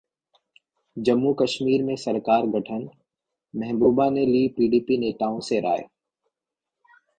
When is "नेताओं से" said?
4.97-5.59